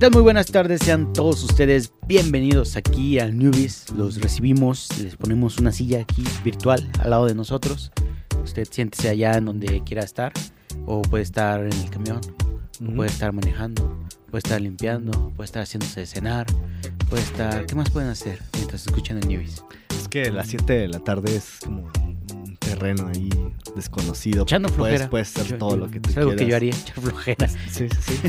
[0.00, 0.10] Tal?
[0.12, 3.90] Muy buenas tardes, sean todos ustedes bienvenidos aquí a Newbies.
[3.96, 7.92] Los recibimos, les ponemos una silla aquí virtual al lado de nosotros.
[8.42, 10.32] Usted siéntese allá en donde quiera estar,
[10.86, 12.20] o puede estar en el camión,
[12.86, 13.98] o puede estar manejando,
[14.30, 16.46] puede estar limpiando, puede estar haciéndose de cenar,
[17.10, 17.66] puede estar.
[17.66, 19.62] ¿Qué más pueden hacer mientras escuchan el Newbies?
[19.90, 21.90] Es que las 7 de la tarde es como
[22.34, 23.28] un terreno ahí
[23.76, 24.44] desconocido.
[24.44, 25.10] Echando puedes, flojera.
[25.10, 26.44] puedes hacer Yo- todo lo que tú Es algo quieras.
[26.46, 27.48] que yo haría, echar flojera.
[27.70, 28.28] Sí, sí, sí.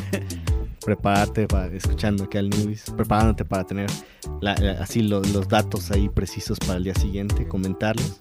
[0.85, 3.88] Prepararte para escuchando aquí al Newbies, preparándote para tener
[4.80, 8.20] así lo- los datos ahí precisos para el día siguiente, comentarlos.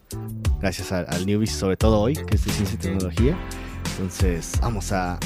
[0.60, 3.34] Gracias a- al Newbies, sobre todo hoy, que es de ciencia y tecnología.
[3.92, 5.18] Entonces, vamos a,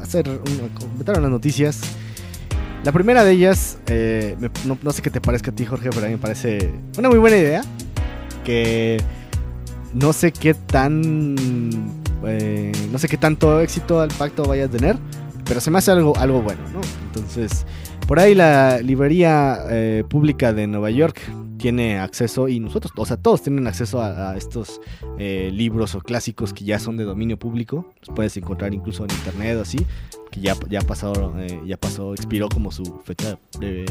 [0.00, 1.80] hacer un- a comentar unas noticias.
[2.82, 4.36] La primera de ellas, eh,
[4.82, 7.18] no sé qué te parezca a ti, Jorge, pero a mí me parece una muy
[7.18, 7.62] buena idea.
[8.44, 9.02] Que
[9.92, 11.34] no sé qué tan.
[12.26, 14.96] eh, no sé qué tanto éxito al pacto vaya a tener,
[15.48, 16.80] pero se me hace algo, algo bueno, ¿no?
[17.06, 17.66] Entonces,
[18.06, 21.20] por ahí la librería eh, pública de Nueva York
[21.58, 24.80] tiene acceso, y nosotros, o sea, todos tienen acceso a, estos
[25.18, 27.92] eh, libros o clásicos que ya son de dominio público.
[28.06, 29.84] Los puedes encontrar incluso en internet o así,
[30.40, 33.84] que ya, ya pasó, eh, ya pasó, expiró como su fecha de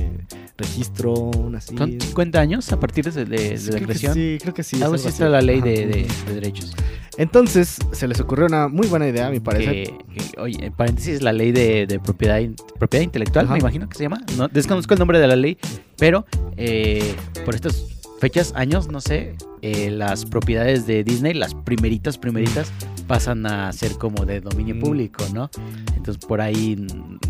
[0.58, 1.78] registro, una así.
[1.78, 4.14] Son 50 años a partir de, de, de Sí, la creación.
[4.14, 4.82] sí, creo que sí.
[4.82, 6.76] Algo así está la ley de, de- de derechos.
[7.18, 9.92] Entonces, se les ocurrió una muy buena idea, a mi parecer.
[10.38, 12.40] oye, en paréntesis, la ley de, propiedad,
[12.78, 13.54] propiedad intelectual, Ajá.
[13.56, 14.22] me imagino que se llama.
[14.38, 15.58] No, desconozco el nombre de la ley,
[15.98, 16.26] pero
[16.58, 17.84] eh, por estas
[18.20, 22.72] fechas, años, no sé, eh, las propiedades de Disney, las primeritas, primeritas,
[23.08, 25.50] pasan a ser como de dominio público, ¿no?
[25.96, 26.76] Entonces por ahí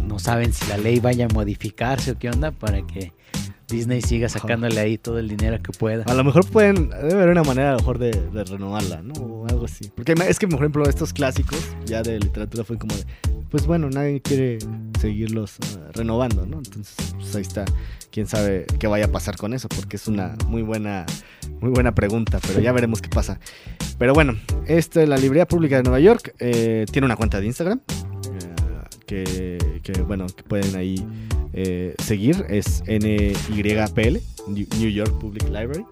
[0.07, 3.13] no saben si la ley vaya a modificarse o qué onda para que
[3.67, 6.05] Disney siga sacándole ahí todo el dinero que pueda.
[6.05, 9.13] A lo mejor pueden, debe haber una manera a lo mejor de, de renovarla, ¿no?
[9.13, 9.91] O algo así.
[9.93, 13.03] Porque es que, por ejemplo, estos clásicos ya de literatura fue como de,
[13.49, 14.59] pues bueno, nadie quiere
[14.97, 16.57] seguirlos eh, renovando, ¿no?
[16.57, 17.65] Entonces, pues ahí está.
[18.11, 21.05] Quién sabe qué vaya a pasar con eso, porque es una muy buena,
[21.61, 23.39] muy buena pregunta, pero ya veremos qué pasa.
[23.97, 24.35] Pero bueno,
[24.67, 28.55] esta la librería pública de Nueva York eh, tiene una cuenta de Instagram eh,
[29.05, 31.03] que, que, bueno, que pueden ahí
[31.53, 32.45] eh, seguir.
[32.49, 35.85] Es NYPL, New York Public Library.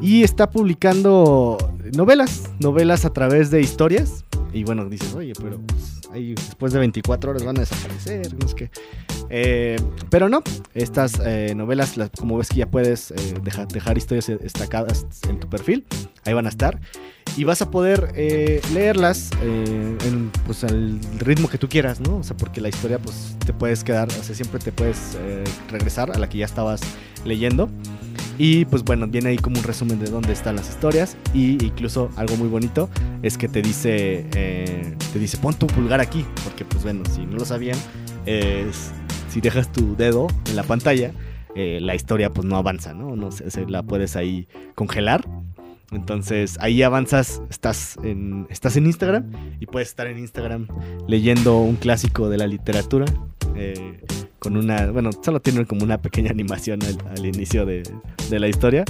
[0.00, 1.58] Y está publicando
[1.94, 4.24] novelas, novelas a través de historias.
[4.52, 8.48] Y bueno, dices, oye, pero pues, ahí después de 24 horas van a desaparecer, no
[8.48, 8.70] sé qué.
[9.30, 9.76] Eh,
[10.10, 10.42] pero no,
[10.74, 15.40] estas eh, novelas, las- como ves que ya puedes eh, dejar, dejar historias destacadas en
[15.40, 15.84] tu perfil,
[16.24, 16.80] ahí van a estar.
[17.36, 22.18] Y vas a poder eh, leerlas eh, en pues, al ritmo que tú quieras, ¿no?
[22.18, 25.42] O sea, porque la historia pues te puedes quedar, o sea, siempre te puedes eh,
[25.70, 26.80] regresar a la que ya estabas
[27.24, 27.68] leyendo.
[28.38, 31.16] Y pues bueno, viene ahí como un resumen de dónde están las historias.
[31.32, 32.90] Y incluso algo muy bonito
[33.22, 36.24] es que te dice, eh, te dice, pon tu pulgar aquí.
[36.44, 37.78] Porque pues bueno, si no lo sabían,
[38.26, 38.90] es-
[39.28, 41.12] si dejas tu dedo en la pantalla,
[41.56, 43.14] eh, la historia pues no avanza, ¿no?
[43.16, 45.24] no se, se la puedes ahí congelar.
[45.92, 49.30] Entonces ahí avanzas, estás en, estás en Instagram
[49.60, 50.66] y puedes estar en Instagram
[51.06, 53.04] leyendo un clásico de la literatura.
[53.56, 54.00] eh,
[54.44, 56.78] con una, bueno, solo tienen como una pequeña animación
[57.10, 57.82] al, inicio de,
[58.30, 58.84] de la historia,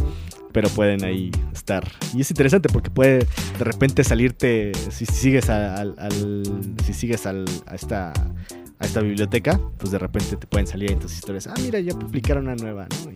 [0.53, 1.89] pero pueden ahí estar.
[2.15, 6.43] Y es interesante porque puede de repente salirte, si sigues a- al,
[6.85, 8.13] si sigues al- a esta
[8.81, 11.95] a esta biblioteca, pues de repente te pueden salir en tus historias, ah, mira, ya
[11.97, 13.13] publicaron una nueva, ¿no?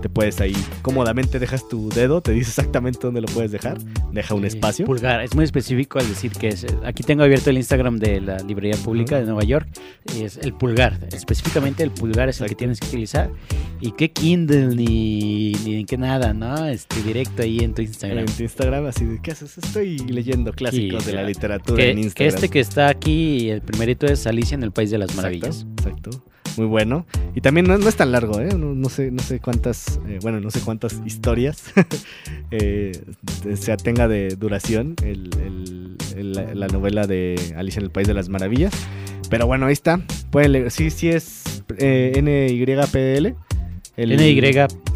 [0.00, 3.78] Te puedes ahí cómodamente dejas tu dedo, te dice exactamente dónde lo puedes dejar,
[4.12, 4.86] deja un espacio.
[4.86, 6.66] Pulgar, es muy específico al decir que es.
[6.84, 9.68] Aquí tengo abierto el Instagram de la librería pública de Nueva York.
[10.16, 10.98] Y es el pulgar.
[11.12, 13.30] Específicamente el pulgar es el que tienes que utilizar.
[13.80, 16.66] Y qué Kindle ni, ni qué nada, ¿no?
[16.66, 18.18] Este, directo ahí en tu Instagram.
[18.20, 19.58] En tu Instagram, así de, ¿qué haces?
[19.58, 22.34] Estoy leyendo clásicos Sí, de la literatura Que, en que Instagram.
[22.34, 25.60] este que está aquí, el primerito es Alicia en el País de las Maravillas.
[25.62, 25.79] Exacto.
[26.56, 27.06] Muy bueno.
[27.34, 28.48] Y también no, no es tan largo, ¿eh?
[28.56, 31.62] No, no sé, no sé cuántas, eh, bueno, no sé cuántas historias
[32.50, 32.92] eh,
[33.54, 38.08] se tenga de duración el- el- el- la, la novela de Alicia en el País
[38.08, 38.72] de las Maravillas.
[39.28, 40.00] Pero bueno, ahí está.
[40.30, 40.70] Pueden leer.
[40.72, 43.34] Sí, sí es eh, NYPL.
[43.96, 44.40] El- NY.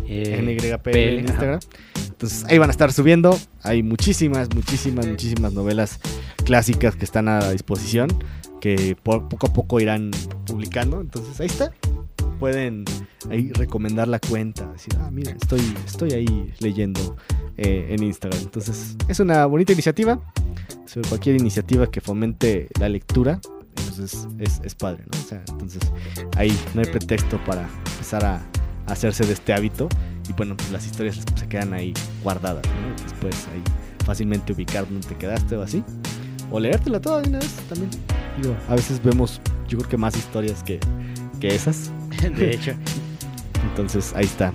[0.09, 1.21] eh, NYPL PL, en.
[1.21, 1.61] Instagram.
[2.09, 3.39] Entonces ahí van a estar subiendo.
[3.63, 6.01] Hay muchísimas, muchísimas, muchísimas novelas
[6.45, 8.09] clásicas que están a disposición.
[8.65, 10.11] Que por- poco a poco irán
[10.47, 11.03] publicando.
[11.03, 11.71] Entonces ahí está.
[12.41, 12.87] pueden
[13.29, 14.65] ahí recomendar la cuenta.
[14.73, 17.15] Decir, ah, mira, estoy, estoy ahí leyendo
[17.59, 18.41] eh, en Instagram.
[18.41, 20.19] Entonces, es una bonita iniciativa.
[20.87, 23.39] Sobre cualquier iniciativa que fomente la lectura,
[23.77, 25.21] entonces es, es padre, ¿no?
[25.21, 25.83] O sea, entonces
[26.35, 28.43] ahí no hay pretexto para empezar a,
[28.87, 29.91] hacerse de este hábito.
[30.27, 33.05] Y bueno, pues las historias se quedan ahí guardadas, ¿no?
[33.05, 33.63] Después ahí
[34.07, 35.85] fácilmente ubicar dónde te quedaste o así.
[36.55, 37.91] O leértela toda de una vez también.
[38.41, 40.79] Digo, a veces vemos, yo creo que más historias que,
[41.41, 41.91] que esas.
[42.39, 42.75] De hecho.
[43.71, 44.53] Entonces ahí está.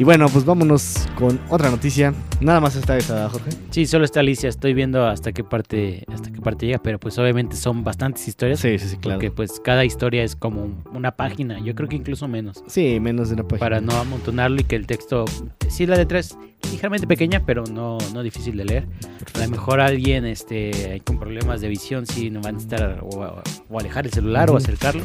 [0.00, 2.12] Y bueno, pues vámonos con otra noticia.
[2.40, 3.50] Nada más está esa, Jorge.
[3.70, 4.48] Sí, solo está Alicia.
[4.48, 8.60] Estoy viendo hasta qué parte, hasta parte llega, pero pues obviamente son bastantes historias.
[8.60, 9.18] Sí, sí, sí, claro.
[9.18, 11.58] Porque pues cada historia es como un- una página.
[11.60, 12.62] Yo creo que incluso menos.
[12.66, 13.58] Sí, menos de una página.
[13.60, 15.24] Para no amontonarlo y que el texto,
[15.68, 16.36] sí, la letra es
[16.70, 18.86] ligeramente pequeña, pero no, no difícil de leer.
[19.34, 23.42] A lo mejor alguien este, con problemas de visión sí no va a necesitar o,
[23.70, 25.04] o alejar el celular o acercarlo.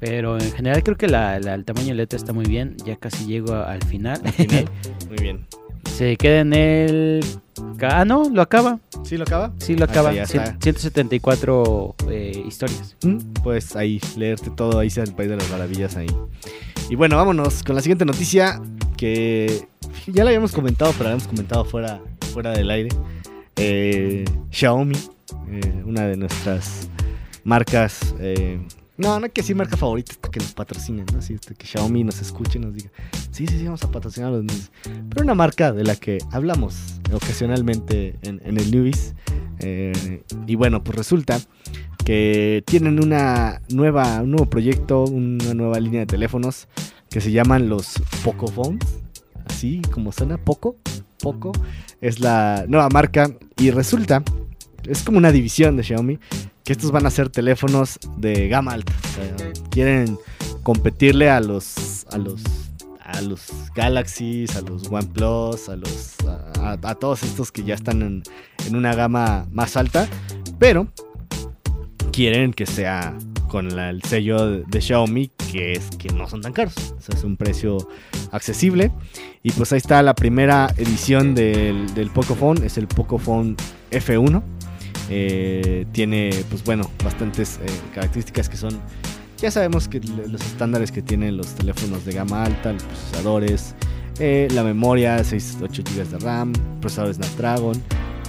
[0.00, 2.76] Pero en general creo que la- la- el tamaño de letra está muy bien.
[2.84, 4.20] Ya casi llego al final.
[4.24, 4.64] Al final.
[5.08, 5.46] Muy bien.
[5.88, 7.24] Se queda en el...
[7.82, 8.78] Ah, no, lo acaba.
[9.04, 9.52] ¿Sí lo acaba?
[9.58, 10.10] Sí, lo acaba.
[10.12, 10.56] Cien- está.
[10.60, 12.96] 174 eh, historias.
[13.04, 16.06] Mm, Pues ahí, leerte todo, ahí sea el país de las maravillas ahí.
[16.90, 18.60] Y bueno, vámonos con la siguiente noticia
[18.96, 19.66] que
[20.06, 22.00] ya la habíamos comentado, pero la habíamos comentado fuera,
[22.32, 22.88] fuera del aire.
[23.56, 24.96] Eh, Xiaomi,
[25.50, 26.88] eh, una de nuestras
[27.44, 28.14] marcas.
[28.96, 31.18] No, no hay que decir marca favorita que nos patrocinen, ¿no?
[31.18, 32.90] Así, este, que Xiaomi nos escuche y nos diga,
[33.30, 34.70] sí, sí, sí, vamos a patrocinar a los niños.
[34.82, 39.14] Pero una marca de la que hablamos ocasionalmente en, en el Newbies.
[39.60, 41.40] eh, y bueno, pues resulta
[42.04, 46.68] que tienen una nueva, un nuevo proyecto, una nueva línea de teléfonos
[47.10, 48.86] que se llaman los Pocophones.
[49.46, 50.76] Así como suena, Poco.
[51.20, 51.52] Poco
[52.02, 54.22] es la nueva marca y resulta,
[54.86, 56.18] es como una división de Xiaomi,
[56.64, 58.92] que estos van a ser teléfonos de gama alta.
[59.70, 60.18] Quieren
[60.62, 62.42] competirle a los, a los,
[63.00, 63.42] a los
[63.74, 66.16] Galaxies, a los OnePlus, a los,
[66.60, 68.22] a, todos estos que ya están en,
[68.74, 70.08] una gama más alta,
[70.58, 70.88] pero
[72.12, 73.14] quieren que sea
[73.48, 76.74] con el sello de, Xiaomi, que es que no son tan caros.
[77.06, 77.76] Es un precio
[78.32, 78.90] accesible.
[79.42, 83.54] Y pues ahí está la primera edición del, del Pocophone, es el Pocophone
[83.90, 84.42] F1.
[85.10, 88.80] Eh, tiene, pues bueno, bastantes eh, características que son,
[89.38, 93.74] ya sabemos que los estándares que tienen los teléfonos de gama alta, los procesadores,
[94.18, 97.82] eh, la memoria, 6, 8 GB de RAM, procesador Snapdragon,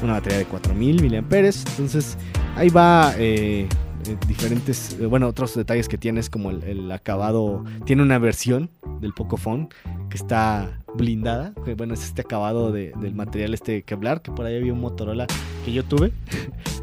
[0.03, 1.37] una batería de 4000 mAh.
[1.37, 2.17] Entonces
[2.55, 3.13] ahí va
[4.07, 8.69] eh, diferentes, eh, bueno, otros detalles que tienes como el, acabado, tiene una versión
[9.01, 9.69] del Pocophone
[10.09, 14.45] que está blindada, que bueno, es este acabado de- del material este Kevlar, que por
[14.45, 15.27] ahí había un Motorola
[15.65, 16.11] que yo tuve,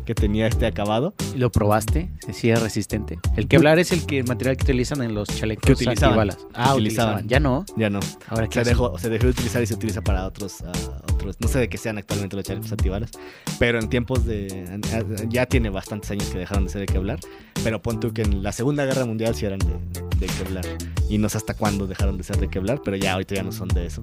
[0.05, 1.15] que tenía este acabado.
[1.37, 2.11] ¿Lo probaste?
[2.33, 3.19] Sí, es resistente.
[3.37, 6.19] El Kevlar es el que el material que utilizan en los chalecos Que utilizaban.
[6.31, 6.39] antibalas.
[6.55, 7.15] Ah, Utilizaban.
[7.17, 7.29] utilizaban.
[7.29, 7.65] Ya no.
[7.77, 10.73] Ya no, Ahora se dejó, se dejó de utilizar y se utiliza para otros, ah,
[11.13, 13.11] otros, no sé de qué sean actualmente los chalecos antibalas,
[13.59, 14.81] pero en tiempos de,
[15.29, 17.21] ya tiene bastantes años que dejaron de ser de Kevlar,
[17.63, 19.75] pero pon tú que en la Segunda Guerra Mundial sí eran de,
[20.19, 20.65] de Kevlar,
[21.09, 23.53] y no sé hasta cuándo dejaron de ser de Kevlar, pero ya ahorita ya no
[23.53, 24.03] son de eso,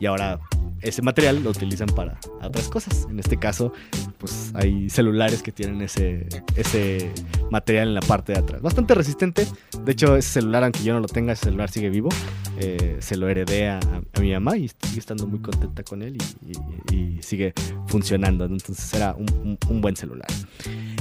[0.00, 0.38] y ahora
[0.80, 3.72] ese material lo utilizan para otras cosas, en este caso,
[4.18, 7.12] pues hay celulares que tienen ese, ese
[7.50, 9.46] material en la parte de atrás, bastante resistente,
[9.84, 12.08] de hecho ese celular, aunque yo no lo tenga, ese celular sigue vivo,
[12.58, 13.80] eh, se lo heredé a,
[14.20, 17.52] mi mamá y sigue estando muy contenta con él y, y- sigue
[17.88, 18.44] funcionando.
[18.46, 20.26] Entonces era un, un- un buen celular.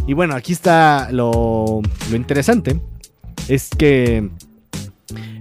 [0.08, 2.80] Y bueno, aquí está lo, lo interesante.
[3.48, 4.30] Es que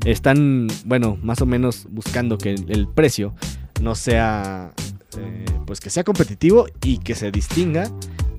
[0.04, 3.34] están, bueno, más o menos buscando que el precio
[3.80, 4.72] no sea,
[5.18, 7.90] eh, pues que sea competitivo y que se distinga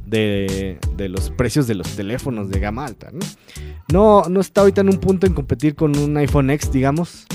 [0.05, 3.19] de, de los precios de los teléfonos de gama alta, ¿no?
[3.91, 7.25] No, no está ahorita en un punto en competir con un iPhone X, digamos.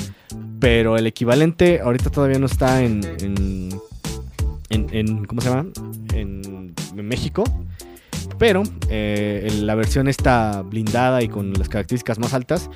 [0.61, 3.01] Pero el equivalente ahorita todavía no está en.
[4.69, 5.67] en, en- ¿Cómo se llama?
[6.15, 7.43] En, México.
[8.39, 12.71] Pero eh, la versión está blindada y con las características más altas.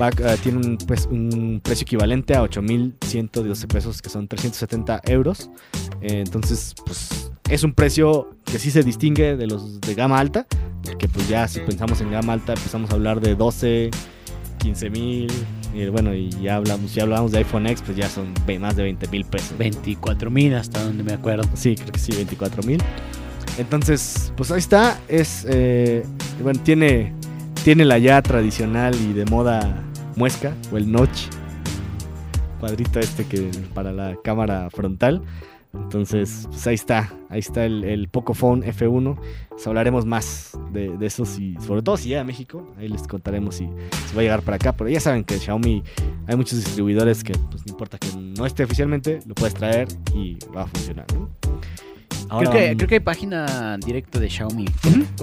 [0.00, 5.50] Eh, tiene un, pues, un precio equivalente a 8.112 pesos, que son 370 euros.
[6.00, 10.46] Eh, entonces, pues es un precio que sí se distingue de los de gama alta.
[10.84, 13.90] Porque pues ya si pensamos en gama alta empezamos a hablar de 12,
[14.58, 15.32] 15 mil.
[15.74, 18.82] Y bueno, y ya hablamos, ya hablamos de iPhone X, pues ya son más de
[18.82, 19.56] 20 mil pesos.
[19.58, 21.48] 24 mil hasta donde me acuerdo.
[21.54, 22.82] Sí, creo que sí, 24 mil.
[23.58, 24.98] Entonces, pues ahí está.
[25.08, 26.04] Es, eh,
[26.42, 27.12] bueno, tiene,
[27.64, 29.82] tiene la ya tradicional y de moda
[30.16, 31.28] muesca o el notch.
[32.58, 35.22] Cuadrito este que para la cámara frontal.
[35.72, 39.16] Entonces, pues ahí está, ahí está el, el Pocophone F1.
[39.48, 43.54] Pues hablaremos más de, esos y sobre todo si llega a México, ahí les contaremos
[43.54, 43.68] si,
[44.06, 44.72] si va a llegar para acá.
[44.72, 45.82] Pero ya saben que Xiaomi
[46.26, 50.36] hay muchos distribuidores que pues no importa que no esté oficialmente, lo puedes traer y
[50.54, 51.06] va a funcionar.
[52.32, 54.64] Ahora creo, que, vamos- creo que hay página directa de Xiaomi.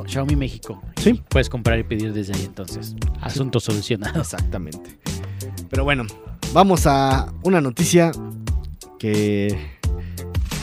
[0.07, 0.81] Xiaomi México.
[0.97, 1.21] Sí.
[1.29, 2.95] Puedes comprar y pedir desde ahí entonces.
[3.21, 4.21] Asunto solucionado.
[4.21, 4.97] Exactamente.
[5.69, 6.05] Pero bueno,
[6.53, 8.11] vamos a una noticia
[8.99, 9.47] que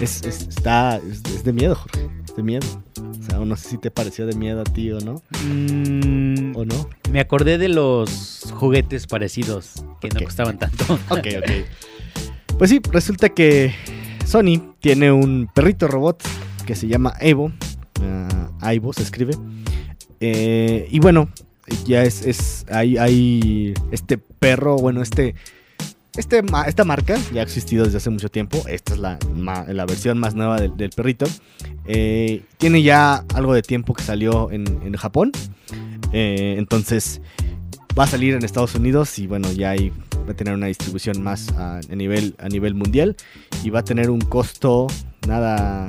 [0.00, 2.08] es, es- está, es, es de miedo, Jorge.
[2.28, 2.66] Es de miedo.
[2.98, 5.22] O sea, no sé si te pareció de miedo a ti o no.
[5.44, 6.88] Mm, ¿O no?
[7.10, 10.84] me acordé de los juguetes parecidos que no costaban tanto.
[11.10, 12.56] Ok, ok.
[12.58, 13.74] Pues sí, resulta que
[14.24, 16.22] Sony tiene un perrito robot
[16.64, 17.50] que se llama Evo.
[18.60, 19.34] ah, Evo se escribe.
[20.20, 21.28] Eh, y bueno,
[21.86, 25.34] ya es, es hay, hay este perro, bueno, este,
[26.16, 28.62] este, esta marca ya ha existido desde hace mucho tiempo.
[28.68, 29.18] Esta es la,
[29.66, 31.26] la versión más nueva del, del perrito.
[31.86, 35.32] Eh, tiene ya algo de tiempo que salió en, en Japón.
[36.12, 37.20] Eh, entonces
[37.98, 39.92] va a salir en Estados Unidos y bueno, ya hay,
[40.26, 43.16] va a tener una distribución más a, a nivel, a nivel mundial
[43.64, 44.86] y va a tener un costo
[45.26, 45.88] nada,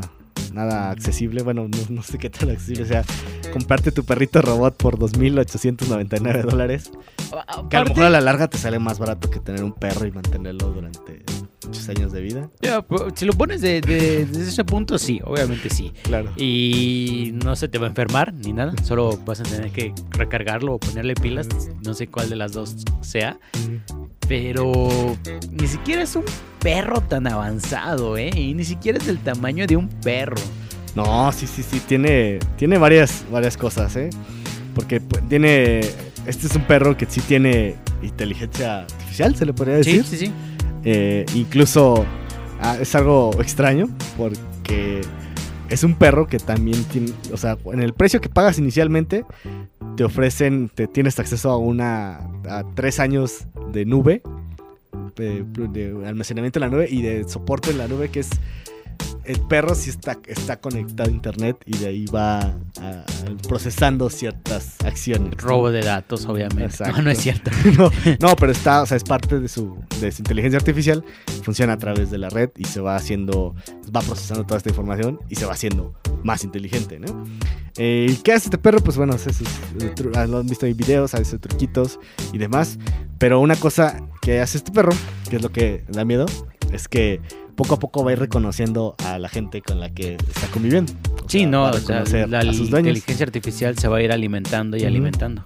[0.53, 1.44] nada accesible.
[1.44, 3.03] Bueno, no, no sé qué tan accesible sea.
[3.51, 6.91] Comprarte tu perrito robot por 2.899 dólares.
[7.70, 10.06] Que a lo mejor a la larga te sale más barato que tener un perro
[10.06, 11.24] y mantenerlo durante
[11.65, 12.50] muchos años de vida.
[12.62, 15.91] Pero si lo pones de- de- desde ese punto, sí, obviamente sí.
[16.03, 16.32] Claro.
[16.38, 18.74] Y no se te va a enfermar ni nada.
[18.84, 21.48] Solo vas a tener que recargarlo o ponerle pilas.
[21.86, 23.38] No sé cuál de las dos sea.
[24.27, 25.15] Pero
[25.51, 26.24] ni siquiera es un
[26.60, 28.29] perro tan avanzado, ¿eh?
[28.36, 30.36] Y ni siquiera es del tamaño de un perro.
[30.96, 34.10] No, sí, sí, sí, tiene, tiene varias, varias cosas, ¿eh?
[34.75, 35.79] Porque pues, tiene,
[36.25, 40.03] este es un perro que sí tiene inteligencia artificial, se le podría Sí, decir.
[40.19, 40.31] sí, sí.
[40.84, 42.05] Eh, incluso
[42.62, 45.01] ah, es algo extraño porque
[45.69, 49.25] es un perro que también tiene, o sea, en el precio que pagas inicialmente
[49.95, 54.21] te ofrecen, te tienes acceso a una, a tres años de nube,
[55.15, 58.29] de, de almacenamiento en la nube y de soporte en la nube que es
[59.27, 62.46] el perro sí está, está conectado a internet y de ahí va a-
[62.81, 63.05] a-
[63.48, 65.36] procesando ciertas acciones.
[65.38, 66.65] Robo de datos, obviamente.
[66.65, 66.98] Exacto.
[66.98, 67.51] No, no es cierto.
[67.77, 71.03] no, no, pero está, o sea, es parte de su, de su inteligencia artificial.
[71.43, 73.55] Funciona a través de la red y se va haciendo,
[73.96, 75.93] va procesando toda esta información y se va haciendo
[76.24, 77.25] más inteligente, ¿no?
[77.77, 78.79] Eh, ¿y ¿Qué hace este perro?
[78.81, 79.48] Pues bueno, hace sus,
[79.79, 82.00] eh, ah, lo han visto en videos, hace truquitos
[82.34, 82.79] y demás.
[83.19, 84.91] Pero una cosa que hace este perro,
[85.29, 86.25] que es lo que da miedo,
[86.72, 87.22] es que
[87.58, 90.94] poco a poco va a ir reconociendo a la gente con la que está conviviendo.
[91.26, 91.74] O Sí, sea, no, o
[92.06, 92.96] sea, la a sus dueños.
[92.96, 95.44] inteligencia artificial se va a ir alimentando y alimentando.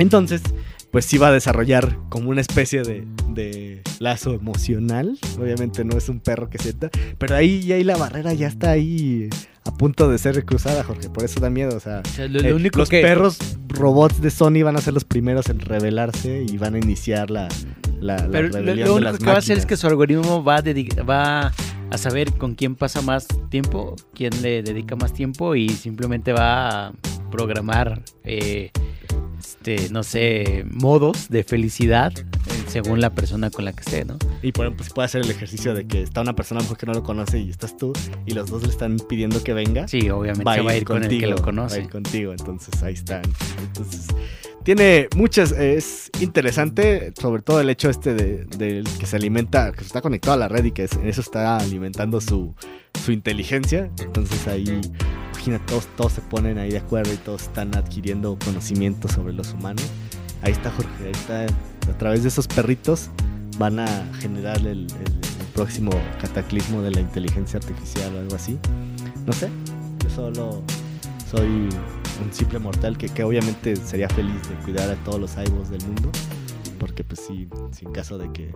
[0.00, 0.42] Entonces,
[0.90, 5.18] pues sí va a desarrollar como una especie de, de lazo emocional.
[5.40, 9.28] Obviamente no es un perro que sienta, pero ahí, ahí la barrera ya está ahí
[9.64, 11.08] a punto de ser cruzada, Jorge.
[11.08, 11.76] Por eso da miedo.
[11.76, 13.00] O sea, O sea, lo, eh, único los que...
[13.00, 13.38] perros
[13.68, 17.48] robots de Sony van a ser los primeros en rebelarse y van a iniciar la,
[18.00, 19.76] la, la Pero lo, rebelión lo de único las que va a hacer es que
[19.76, 20.62] su algoritmo va a,
[21.08, 21.52] va
[21.92, 26.86] a saber con quién pasa más tiempo, quién le dedica más tiempo y simplemente va
[26.88, 26.92] a
[27.30, 28.70] programar, eh,
[29.38, 32.12] este, no sé, modos de felicidad
[32.66, 34.16] según la persona con la que esté, ¿no?
[34.42, 36.64] Y por ejemplo, se puede hacer el ejercicio de que está una persona a lo
[36.64, 37.92] mejor que no lo conoce y estás tú
[38.24, 39.86] y los dos le están pidiendo que venga.
[39.86, 41.80] Sí, obviamente se va a ir con el que lo Va a conoce.
[41.82, 43.22] ir contigo, entonces ahí están.
[43.60, 44.06] Entonces,
[44.64, 50.00] tiene muchas, es interesante, sobre todo el hecho este de, que se alimenta, que está
[50.00, 52.54] conectado a la red y que eso está alimentando su,
[53.04, 53.90] su inteligencia.
[54.00, 54.80] Entonces ahí,
[55.32, 59.52] imagina, todos, todos se ponen ahí de acuerdo y todos están adquiriendo conocimiento sobre los
[59.52, 59.84] humanos.
[60.42, 63.10] Ahí está Jorge, ahí está, a través de esos perritos
[63.58, 63.86] van a
[64.20, 65.90] generar el- el próximo
[66.20, 68.58] cataclismo de la inteligencia artificial o algo así.
[69.26, 69.50] No sé,
[70.02, 70.62] yo solo
[71.30, 71.68] soy
[72.22, 75.82] un simple mortal que, que obviamente sería feliz de cuidar a todos los aibos del
[75.84, 76.10] mundo.
[76.78, 78.52] Porque pues sí, sin caso de que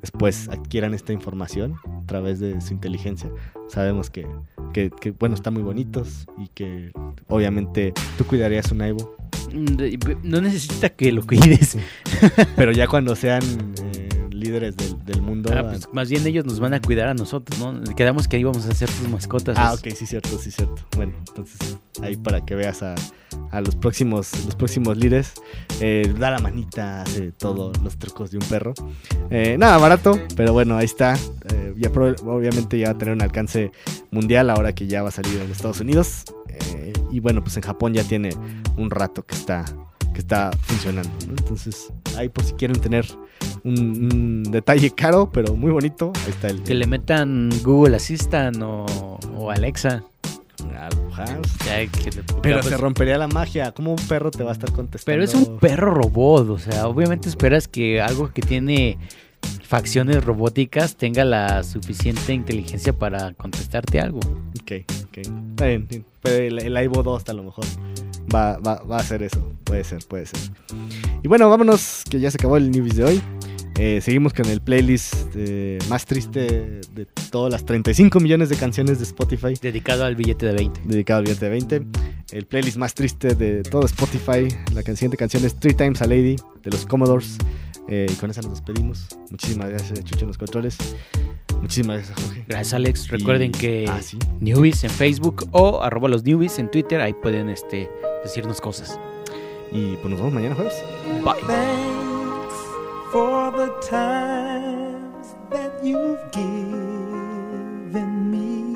[0.00, 3.28] después adquieran esta información a través de su inteligencia,
[3.68, 4.26] sabemos que,
[4.72, 6.92] que, que, bueno, están muy bonitos y que
[7.26, 9.16] obviamente tú cuidarías un aibo.
[9.52, 11.76] Mm, No necesita que lo cuides.
[12.56, 13.42] Pero ya cuando sean
[14.44, 15.50] líderes del, del mundo...
[15.54, 17.82] Ah, pues, más bien ellos nos van a cuidar a nosotros, ¿no?
[17.94, 19.56] Quedamos que íbamos a ser sus mascotas.
[19.58, 20.82] Ah, ok, sí, cierto, sí, cierto.
[20.96, 22.94] Bueno, entonces ahí para que veas a,
[23.50, 25.34] a los próximos los próximos líderes,
[25.80, 28.74] eh, da la manita, hace todos los trucos de un perro.
[29.30, 31.14] Eh, nada barato, pero bueno, ahí está.
[31.52, 33.72] Eh, ya obviamente ya va a tener un alcance
[34.10, 36.24] mundial ahora que ya va a salir en Estados Unidos.
[37.10, 38.30] Y bueno, pues en Japón ya tiene
[38.76, 39.64] un rato que está
[40.12, 41.10] que está funcionando.
[41.26, 41.34] ¿no?
[41.38, 43.06] Entonces, ahí por si quieren tener
[43.64, 43.78] un,
[44.12, 46.12] un detalle caro, pero muy bonito.
[46.24, 46.62] Ahí está el.
[46.62, 48.84] Que le metan Google Assistant o,
[49.36, 50.02] o Alexa.
[51.66, 53.72] Ya que le- Pero pues, se rompería la magia.
[53.72, 55.04] ¿Cómo un perro te va a estar contestando?
[55.04, 58.98] pero es un perro robot, o sea, obviamente esperas que algo que tiene
[59.62, 64.20] facciones robóticas tenga la suficiente inteligencia para contestarte algo.
[64.20, 64.72] Ok,
[65.04, 65.18] ok.
[65.18, 65.86] Está bien.
[66.22, 67.64] Pero el, el Ivo 2 a lo mejor
[68.34, 69.46] va, va, va a hacer eso.
[69.64, 70.40] Puede ser, puede ser.
[71.22, 73.22] Y bueno, vámonos, que ya se acabó el newbies de hoy.
[73.78, 76.40] Eh, seguimos con el playlist eh, más triste
[76.94, 80.80] de todas las 35 millones de canciones de Spotify Dedicado al billete de 20.
[80.84, 81.82] dedicado al billete de 20.
[82.32, 84.46] El playlist más triste de todo Spotify.
[84.74, 87.36] La siguiente canción es Three Times a Lady de los Commodores.
[87.88, 89.08] Eh, y con esa nos despedimos.
[89.30, 90.78] Muchísimas gracias, Chucho, en los controles.
[91.60, 92.44] Muchísimas gracias, Jorge.
[92.48, 93.08] Gracias Alex.
[93.08, 94.18] Recuerden Y- que Ah, sí.
[94.40, 97.90] Newbies en Facebook o arroba los newbies en Twitter, ahí pueden este,
[98.22, 98.98] decirnos cosas.
[99.72, 100.74] Y pues nos vemos mañana jueves.
[101.24, 101.34] Bye.
[101.46, 101.93] Thanks
[103.14, 108.74] for the times that you've given me.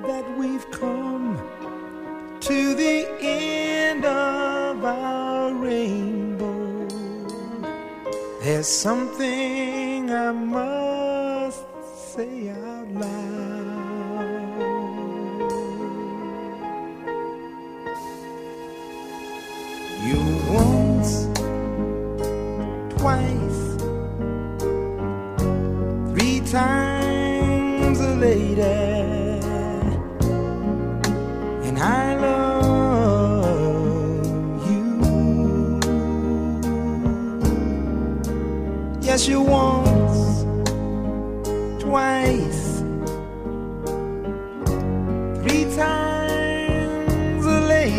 [0.08, 1.38] that we've come
[2.40, 6.88] to the end of our rainbow.
[8.42, 9.85] There's something
[10.16, 11.66] I must
[12.14, 13.35] say out loud.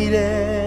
[0.05, 0.66] Times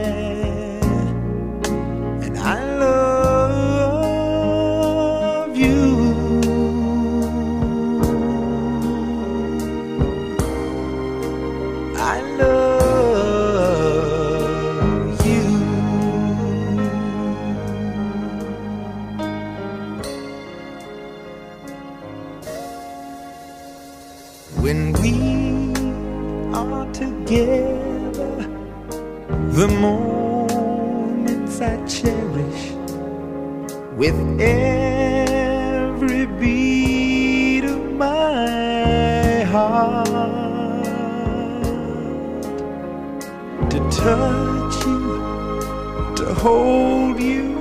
[44.01, 47.55] touch you, to hold you,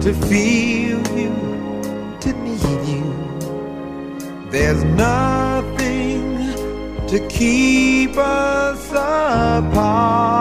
[0.00, 1.34] to feel you,
[2.20, 3.06] to need you.
[4.50, 6.36] There's nothing
[7.06, 10.35] to keep us apart.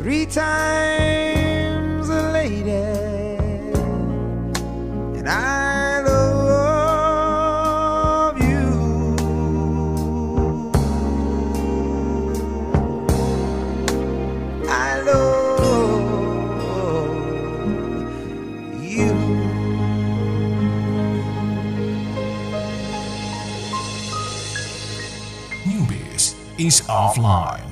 [0.00, 2.72] Three times a lady,
[5.18, 7.20] and I love
[8.40, 8.68] you.
[14.66, 16.40] I love
[18.82, 19.12] you.
[25.66, 27.69] Newbies is offline.